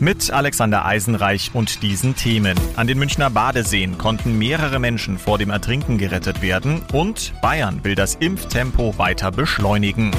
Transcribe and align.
Mit 0.00 0.30
Alexander 0.30 0.84
Eisenreich 0.84 1.50
und 1.54 1.82
diesen 1.82 2.14
Themen. 2.14 2.56
An 2.76 2.86
den 2.86 3.00
Münchner 3.00 3.30
Badeseen 3.30 3.98
konnten 3.98 4.38
mehrere 4.38 4.78
Menschen 4.78 5.18
vor 5.18 5.38
dem 5.38 5.50
Ertrinken 5.50 5.98
gerettet 5.98 6.40
werden 6.40 6.82
und 6.92 7.32
Bayern 7.42 7.82
will 7.82 7.96
das 7.96 8.14
Impftempo 8.14 8.96
weiter 8.96 9.32
beschleunigen. 9.32 10.12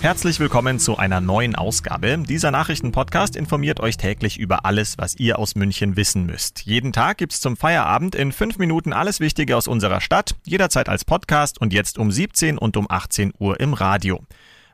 Herzlich 0.00 0.40
willkommen 0.40 0.78
zu 0.78 0.96
einer 0.96 1.20
neuen 1.20 1.54
Ausgabe. 1.54 2.16
Dieser 2.26 2.50
Nachrichtenpodcast 2.50 3.36
informiert 3.36 3.80
euch 3.80 3.98
täglich 3.98 4.38
über 4.38 4.64
alles, 4.64 4.96
was 4.96 5.14
ihr 5.16 5.38
aus 5.38 5.54
München 5.54 5.96
wissen 5.96 6.24
müsst. 6.24 6.62
Jeden 6.62 6.94
Tag 6.94 7.18
gibt's 7.18 7.42
zum 7.42 7.58
Feierabend 7.58 8.14
in 8.14 8.32
fünf 8.32 8.56
Minuten 8.56 8.94
alles 8.94 9.20
Wichtige 9.20 9.54
aus 9.54 9.68
unserer 9.68 10.00
Stadt, 10.00 10.34
jederzeit 10.46 10.88
als 10.88 11.04
Podcast 11.04 11.60
und 11.60 11.74
jetzt 11.74 11.98
um 11.98 12.10
17 12.10 12.56
und 12.56 12.78
um 12.78 12.86
18 12.88 13.34
Uhr 13.38 13.60
im 13.60 13.74
Radio. 13.74 14.24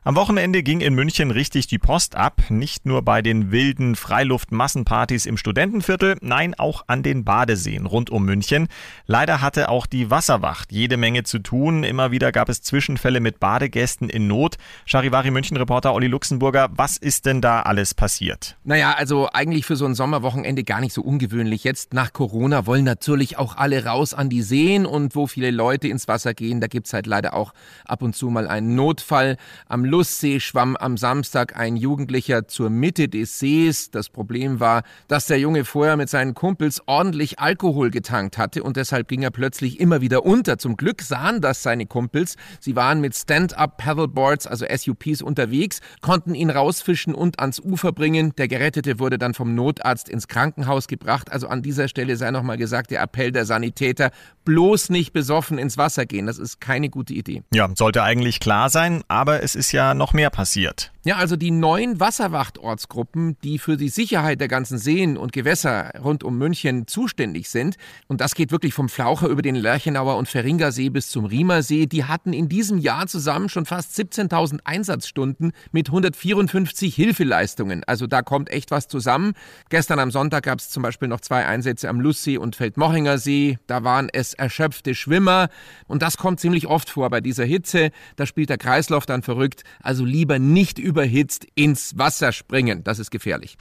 Am 0.03 0.15
Wochenende 0.15 0.63
ging 0.63 0.79
in 0.79 0.93
München 0.93 1.31
richtig 1.31 1.67
die 1.67 1.79
Post 1.79 2.15
ab, 2.15 2.41
nicht 2.49 2.85
nur 2.85 3.01
bei 3.01 3.21
den 3.21 3.51
wilden 3.51 3.97
Freiluftmassenpartys 3.97 5.25
im 5.25 5.35
Studentenviertel, 5.35 6.15
nein, 6.21 6.55
auch 6.57 6.85
an 6.87 7.03
den 7.03 7.25
Badeseen 7.25 7.85
rund 7.85 8.09
um 8.09 8.23
München. 8.23 8.69
Leider 9.05 9.41
hatte 9.41 9.67
auch 9.67 9.85
die 9.85 10.09
Wasserwacht 10.09 10.71
jede 10.71 10.95
Menge 10.95 11.23
zu 11.23 11.39
tun. 11.39 11.83
Immer 11.83 12.11
wieder 12.11 12.31
gab 12.31 12.47
es 12.47 12.61
Zwischenfälle 12.61 13.19
mit 13.19 13.41
Badegästen 13.41 14.09
in 14.09 14.27
Not. 14.27 14.55
Charivari 14.85 15.29
München-Reporter 15.29 15.93
Olli 15.93 16.07
Luxemburger, 16.07 16.69
was 16.71 16.95
ist 16.95 17.25
denn 17.25 17.41
da 17.41 17.63
alles 17.63 17.93
passiert? 17.93 18.55
Naja, 18.63 18.93
also 18.97 19.27
eigentlich 19.33 19.65
für 19.65 19.75
so 19.75 19.85
ein 19.85 19.95
Sommerwochenende 19.95 20.63
gar 20.63 20.79
nicht 20.79 20.93
so 20.93 21.01
ungewöhnlich. 21.01 21.65
Jetzt 21.65 21.93
nach 21.93 22.13
Corona 22.13 22.65
wollen 22.65 22.85
natürlich 22.85 23.37
auch 23.37 23.57
alle 23.57 23.83
raus 23.83 24.13
an 24.13 24.29
die 24.29 24.41
Seen 24.41 24.85
und 24.85 25.15
wo 25.15 25.27
viele 25.27 25.51
Leute 25.51 25.89
ins 25.89 26.07
Wasser 26.07 26.33
gehen, 26.33 26.61
da 26.61 26.67
gibt's 26.67 26.93
halt 26.93 27.07
leider 27.07 27.33
auch 27.33 27.53
ab 27.83 28.01
und 28.01 28.15
zu 28.15 28.29
mal 28.29 28.47
einen 28.47 28.75
Notfall. 28.75 29.35
Am 29.67 29.83
Flusssee 29.97 30.39
schwamm 30.39 30.77
am 30.77 30.95
Samstag 30.95 31.57
ein 31.57 31.75
Jugendlicher 31.75 32.47
zur 32.47 32.69
Mitte 32.69 33.09
des 33.09 33.39
Sees. 33.39 33.89
Das 33.89 34.09
Problem 34.09 34.59
war, 34.59 34.83
dass 35.07 35.25
der 35.25 35.39
Junge 35.39 35.65
vorher 35.65 35.97
mit 35.97 36.07
seinen 36.07 36.35
Kumpels 36.35 36.83
ordentlich 36.85 37.39
Alkohol 37.39 37.89
getankt 37.89 38.37
hatte 38.37 38.61
und 38.61 38.77
deshalb 38.77 39.07
ging 39.07 39.23
er 39.23 39.31
plötzlich 39.31 39.79
immer 39.79 39.99
wieder 39.99 40.23
unter. 40.23 40.59
Zum 40.59 40.77
Glück 40.77 41.01
sahen 41.01 41.41
das 41.41 41.63
seine 41.63 41.87
Kumpels. 41.87 42.35
Sie 42.59 42.75
waren 42.75 43.01
mit 43.01 43.15
Stand-up 43.15 43.77
Paddleboards, 43.77 44.45
also 44.45 44.67
SUPs, 44.71 45.23
unterwegs, 45.23 45.79
konnten 46.01 46.35
ihn 46.35 46.51
rausfischen 46.51 47.15
und 47.15 47.39
ans 47.39 47.59
Ufer 47.59 47.91
bringen. 47.91 48.35
Der 48.37 48.47
Gerettete 48.47 48.99
wurde 48.99 49.17
dann 49.17 49.33
vom 49.33 49.55
Notarzt 49.55 50.09
ins 50.09 50.27
Krankenhaus 50.27 50.87
gebracht. 50.87 51.31
Also 51.31 51.47
an 51.47 51.63
dieser 51.63 51.87
Stelle 51.87 52.17
sei 52.17 52.29
nochmal 52.29 52.57
gesagt, 52.57 52.91
der 52.91 53.01
Appell 53.01 53.31
der 53.31 53.45
Sanitäter, 53.45 54.11
bloß 54.47 54.89
nicht 54.89 55.11
besoffen 55.11 55.57
ins 55.57 55.77
Wasser 55.77 56.05
gehen. 56.05 56.25
Das 56.25 56.37
ist 56.37 56.61
keine 56.61 56.89
gute 56.89 57.13
Idee. 57.13 57.43
Ja, 57.53 57.69
sollte 57.75 58.01
eigentlich 58.01 58.39
klar 58.39 58.69
sein, 58.69 59.03
aber 59.09 59.43
es 59.43 59.55
ist 59.55 59.73
ja 59.73 59.93
noch 59.93 60.13
mehr 60.13 60.29
passiert. 60.29 60.93
Ja, 61.07 61.15
also 61.15 61.37
die 61.37 61.51
neuen 61.51 62.01
Wasserwachtortsgruppen, 62.01 63.37
die 63.41 63.59
für 63.59 63.77
die 63.77 63.87
Sicherheit 63.87 64.41
der 64.41 64.49
ganzen 64.49 64.77
Seen 64.77 65.15
und 65.15 65.31
Gewässer 65.31 65.93
rund 66.03 66.21
um 66.25 66.37
München 66.37 66.85
zuständig 66.85 67.49
sind, 67.49 67.77
und 68.07 68.19
das 68.19 68.35
geht 68.35 68.51
wirklich 68.51 68.73
vom 68.73 68.89
Flaucher 68.89 69.29
über 69.29 69.41
den 69.41 69.55
Lerchenauer 69.55 70.17
und 70.17 70.27
Feringersee 70.27 70.89
bis 70.89 71.09
zum 71.09 71.23
Riemersee, 71.23 71.85
die 71.85 72.03
hatten 72.03 72.33
in 72.33 72.49
diesem 72.49 72.77
Jahr 72.77 73.07
zusammen 73.07 73.47
schon 73.47 73.65
fast 73.65 73.97
17.000 73.97 74.59
Einsatzstunden 74.65 75.53
mit 75.71 75.87
154 75.87 76.93
Hilfeleistungen. 76.93 77.85
Also 77.85 78.05
da 78.05 78.21
kommt 78.21 78.49
echt 78.49 78.71
was 78.71 78.89
zusammen. 78.89 79.31
Gestern 79.69 79.99
am 79.99 80.11
Sonntag 80.11 80.43
gab 80.43 80.59
es 80.59 80.69
zum 80.69 80.83
Beispiel 80.83 81.07
noch 81.07 81.21
zwei 81.21 81.45
Einsätze 81.45 81.87
am 81.87 82.01
Lusssee 82.01 82.37
und 82.37 82.57
Feldmochinger 82.57 83.17
See. 83.17 83.59
Da 83.67 83.85
waren 83.85 84.09
es 84.11 84.33
erschöpfte 84.33 84.93
Schwimmer. 84.93 85.47
Und 85.87 86.01
das 86.01 86.17
kommt 86.17 86.41
ziemlich 86.41 86.67
oft 86.67 86.89
vor 86.89 87.09
bei 87.09 87.21
dieser 87.21 87.45
Hitze. 87.45 87.91
Da 88.17 88.25
spielt 88.25 88.49
der 88.49 88.57
Kreislauf 88.57 89.05
dann 89.05 89.21
verrückt. 89.21 89.63
Also 89.81 90.03
lieber 90.03 90.37
nicht 90.37 90.79
über 90.79 90.96
überhitzt 90.97 91.45
ins 91.53 91.95
Wasser 91.95 92.31
springen. 92.31 92.83
Das 92.83 92.97
ist 92.97 93.11
gefährlich. 93.11 93.55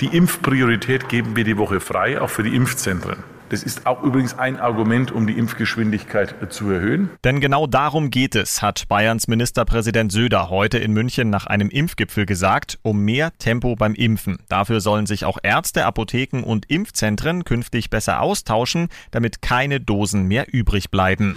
Die 0.00 0.06
Impfpriorität 0.06 1.10
geben 1.10 1.36
wir 1.36 1.44
die 1.44 1.58
Woche 1.58 1.78
frei, 1.78 2.18
auch 2.22 2.30
für 2.30 2.42
die 2.42 2.56
Impfzentren. 2.56 3.22
Das 3.50 3.62
ist 3.62 3.86
auch 3.86 4.02
übrigens 4.02 4.38
ein 4.38 4.58
Argument, 4.58 5.12
um 5.12 5.26
die 5.26 5.34
Impfgeschwindigkeit 5.34 6.34
zu 6.50 6.70
erhöhen. 6.70 7.10
Denn 7.24 7.40
genau 7.40 7.66
darum 7.66 8.10
geht 8.10 8.34
es, 8.34 8.62
hat 8.62 8.88
Bayerns 8.88 9.28
Ministerpräsident 9.28 10.10
Söder 10.10 10.48
heute 10.48 10.78
in 10.78 10.92
München 10.92 11.28
nach 11.28 11.46
einem 11.46 11.68
Impfgipfel 11.68 12.24
gesagt, 12.24 12.78
um 12.82 13.04
mehr 13.04 13.32
Tempo 13.38 13.74
beim 13.76 13.94
Impfen. 13.94 14.38
Dafür 14.48 14.80
sollen 14.80 15.04
sich 15.04 15.26
auch 15.26 15.38
Ärzte, 15.42 15.84
Apotheken 15.84 16.44
und 16.44 16.70
Impfzentren 16.70 17.44
künftig 17.44 17.90
besser 17.90 18.22
austauschen, 18.22 18.88
damit 19.10 19.42
keine 19.42 19.80
Dosen 19.80 20.24
mehr 20.24 20.46
übrig 20.50 20.90
bleiben. 20.90 21.36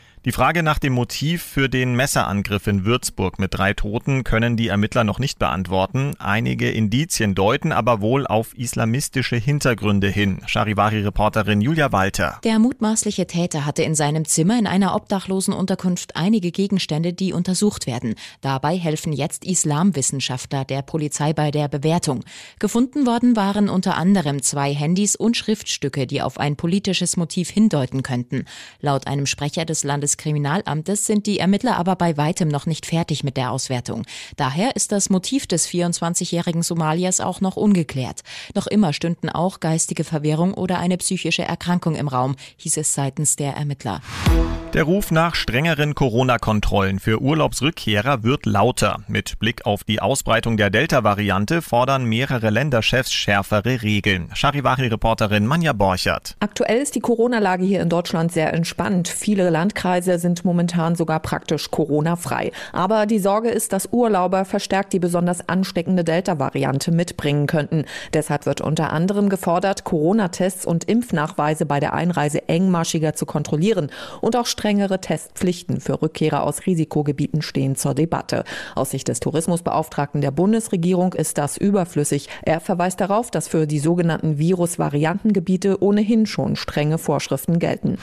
Die 0.23 0.31
Frage 0.31 0.61
nach 0.61 0.77
dem 0.77 0.93
Motiv 0.93 1.41
für 1.41 1.67
den 1.67 1.95
Messerangriff 1.95 2.67
in 2.67 2.85
Würzburg 2.85 3.39
mit 3.39 3.55
drei 3.55 3.73
Toten 3.73 4.23
können 4.23 4.55
die 4.55 4.67
Ermittler 4.67 5.03
noch 5.03 5.17
nicht 5.17 5.39
beantworten. 5.39 6.13
Einige 6.19 6.69
Indizien 6.69 7.33
deuten 7.33 7.71
aber 7.71 8.01
wohl 8.01 8.27
auf 8.27 8.55
islamistische 8.55 9.37
Hintergründe 9.37 10.09
hin. 10.09 10.43
Charivari-Reporterin 10.45 11.59
Julia 11.59 11.91
Walter. 11.91 12.39
Der 12.43 12.59
mutmaßliche 12.59 13.25
Täter 13.25 13.65
hatte 13.65 13.81
in 13.81 13.95
seinem 13.95 14.25
Zimmer 14.25 14.59
in 14.59 14.67
einer 14.67 14.93
obdachlosen 14.93 15.55
Unterkunft 15.55 16.15
einige 16.15 16.51
Gegenstände, 16.51 17.13
die 17.13 17.33
untersucht 17.33 17.87
werden. 17.87 18.13
Dabei 18.41 18.77
helfen 18.77 19.13
jetzt 19.13 19.43
Islamwissenschaftler 19.43 20.65
der 20.65 20.83
Polizei 20.83 21.33
bei 21.33 21.49
der 21.49 21.67
Bewertung. 21.67 22.23
Gefunden 22.59 23.07
worden 23.07 23.35
waren 23.35 23.69
unter 23.69 23.97
anderem 23.97 24.43
zwei 24.43 24.71
Handys 24.71 25.15
und 25.15 25.35
Schriftstücke, 25.35 26.05
die 26.05 26.21
auf 26.21 26.39
ein 26.39 26.57
politisches 26.57 27.17
Motiv 27.17 27.49
hindeuten 27.49 28.03
könnten. 28.03 28.45
Laut 28.81 29.07
einem 29.07 29.25
Sprecher 29.25 29.65
des 29.65 29.83
Landes 29.83 30.10
des 30.11 30.17
Kriminalamtes 30.17 31.05
sind 31.05 31.25
die 31.25 31.39
Ermittler 31.39 31.77
aber 31.77 31.95
bei 31.95 32.17
weitem 32.17 32.49
noch 32.49 32.65
nicht 32.65 32.85
fertig 32.85 33.23
mit 33.23 33.37
der 33.37 33.51
Auswertung. 33.51 34.03
Daher 34.35 34.75
ist 34.75 34.91
das 34.91 35.09
Motiv 35.09 35.47
des 35.47 35.67
24-jährigen 35.69 36.63
Somaliers 36.63 37.21
auch 37.21 37.39
noch 37.39 37.55
ungeklärt. 37.55 38.21
Noch 38.55 38.67
immer 38.67 38.91
stünden 38.91 39.29
auch 39.29 39.61
geistige 39.61 40.03
Verwirrung 40.03 40.53
oder 40.53 40.79
eine 40.79 40.97
psychische 40.97 41.43
Erkrankung 41.43 41.95
im 41.95 42.09
Raum, 42.09 42.35
hieß 42.57 42.77
es 42.77 42.93
seitens 42.93 43.37
der 43.37 43.53
Ermittler. 43.53 44.01
Der 44.73 44.83
Ruf 44.83 45.11
nach 45.11 45.35
strengeren 45.35 45.95
Corona-Kontrollen 45.95 46.99
für 46.99 47.21
Urlaubsrückkehrer 47.21 48.23
wird 48.23 48.45
lauter. 48.45 48.99
Mit 49.09 49.37
Blick 49.37 49.65
auf 49.65 49.83
die 49.83 50.01
Ausbreitung 50.01 50.55
der 50.55 50.69
Delta-Variante 50.69 51.61
fordern 51.61 52.05
mehrere 52.05 52.49
Länderchefs 52.49 53.11
schärfere 53.11 53.81
Regeln. 53.81 54.29
Charivari-Reporterin 54.33 55.45
Manja 55.45 55.73
Borchert. 55.73 56.37
Aktuell 56.39 56.77
ist 56.77 56.95
die 56.95 57.01
Corona-Lage 57.01 57.65
hier 57.65 57.81
in 57.81 57.89
Deutschland 57.89 58.31
sehr 58.31 58.53
entspannt. 58.53 59.09
Viele 59.09 59.49
Landkreise 59.49 60.00
sind 60.01 60.45
momentan 60.45 60.95
sogar 60.95 61.19
praktisch 61.19 61.71
Corona-frei. 61.71 62.51
Aber 62.73 63.05
die 63.05 63.19
Sorge 63.19 63.49
ist, 63.49 63.73
dass 63.73 63.89
Urlauber 63.91 64.45
verstärkt 64.45 64.93
die 64.93 64.99
besonders 64.99 65.47
ansteckende 65.47 66.03
Delta-Variante 66.03 66.91
mitbringen 66.91 67.47
könnten. 67.47 67.85
Deshalb 68.13 68.45
wird 68.45 68.61
unter 68.61 68.91
anderem 68.91 69.29
gefordert, 69.29 69.83
Corona-Tests 69.83 70.65
und 70.65 70.85
Impfnachweise 70.85 71.65
bei 71.65 71.79
der 71.79 71.93
Einreise 71.93 72.47
engmaschiger 72.47 73.13
zu 73.13 73.25
kontrollieren 73.25 73.89
und 74.21 74.35
auch 74.35 74.45
strengere 74.45 74.99
Testpflichten 75.01 75.79
für 75.79 76.01
Rückkehrer 76.01 76.43
aus 76.43 76.65
Risikogebieten 76.65 77.41
stehen 77.41 77.75
zur 77.75 77.93
Debatte. 77.93 78.43
Aus 78.75 78.91
Sicht 78.91 79.07
des 79.07 79.19
Tourismusbeauftragten 79.19 80.21
der 80.21 80.31
Bundesregierung 80.31 81.13
ist 81.13 81.37
das 81.37 81.57
überflüssig. 81.57 82.29
Er 82.43 82.59
verweist 82.59 82.99
darauf, 83.01 83.31
dass 83.31 83.47
für 83.47 83.67
die 83.67 83.79
sogenannten 83.79 84.37
Virus-Variantengebiete 84.37 85.81
ohnehin 85.81 86.25
schon 86.25 86.55
strenge 86.55 86.97
Vorschriften 86.97 87.59
gelten. 87.59 87.97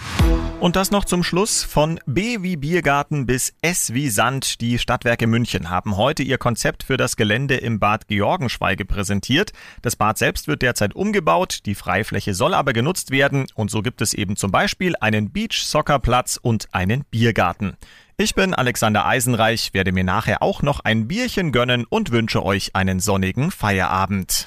Und 0.60 0.76
das 0.76 0.90
noch 0.90 1.04
zum 1.04 1.22
Schluss. 1.22 1.62
Von 1.88 2.00
B 2.04 2.42
wie 2.42 2.58
Biergarten 2.58 3.24
bis 3.24 3.54
S 3.62 3.94
wie 3.94 4.10
Sand. 4.10 4.60
Die 4.60 4.78
Stadtwerke 4.78 5.26
München 5.26 5.70
haben 5.70 5.96
heute 5.96 6.22
ihr 6.22 6.36
Konzept 6.36 6.82
für 6.82 6.98
das 6.98 7.16
Gelände 7.16 7.56
im 7.56 7.80
Bad 7.80 8.08
Georgenschweige 8.08 8.84
präsentiert. 8.84 9.54
Das 9.80 9.96
Bad 9.96 10.18
selbst 10.18 10.48
wird 10.48 10.60
derzeit 10.60 10.94
umgebaut. 10.94 11.60
Die 11.64 11.74
Freifläche 11.74 12.34
soll 12.34 12.52
aber 12.52 12.74
genutzt 12.74 13.10
werden. 13.10 13.46
Und 13.54 13.70
so 13.70 13.80
gibt 13.80 14.02
es 14.02 14.12
eben 14.12 14.36
zum 14.36 14.50
Beispiel 14.50 14.96
einen 15.00 15.30
Beach-Soccer-Platz 15.30 16.38
und 16.42 16.68
einen 16.72 17.04
Biergarten. 17.10 17.78
Ich 18.18 18.34
bin 18.34 18.52
Alexander 18.52 19.06
Eisenreich, 19.06 19.72
werde 19.72 19.92
mir 19.92 20.04
nachher 20.04 20.42
auch 20.42 20.60
noch 20.60 20.80
ein 20.80 21.08
Bierchen 21.08 21.52
gönnen 21.52 21.86
und 21.88 22.10
wünsche 22.10 22.44
euch 22.44 22.76
einen 22.76 23.00
sonnigen 23.00 23.50
Feierabend. 23.50 24.46